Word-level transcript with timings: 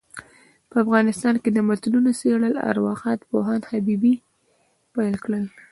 په 0.69 0.75
افغانستان 0.83 1.35
کي 1.43 1.49
دمتونو 1.57 2.09
څېړل 2.19 2.53
ارواښاد 2.71 3.19
پوهاند 3.29 3.63
حبیبي 3.71 4.13
پيل 4.93 5.15
کړ. 5.23 5.29